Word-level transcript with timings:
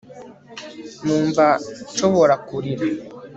numva 1.03 1.45
nshobora 1.91 2.35
kurira 2.47 2.85